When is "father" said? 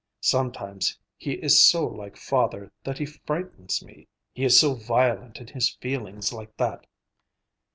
2.17-2.71